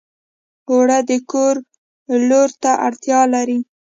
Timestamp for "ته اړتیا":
2.61-3.19